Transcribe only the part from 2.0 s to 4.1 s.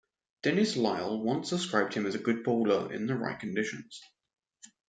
as a good bowler in the "right conditions".